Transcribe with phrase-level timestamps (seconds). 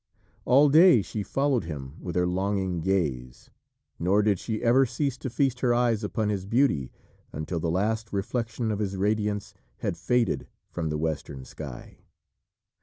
[0.45, 3.51] All day she followed him with her longing gaze,
[3.99, 6.91] nor did she ever cease to feast her eyes upon his beauty
[7.31, 11.99] until the last reflection of his radiance had faded from the western sky.